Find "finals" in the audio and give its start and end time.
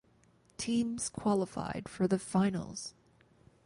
2.17-2.95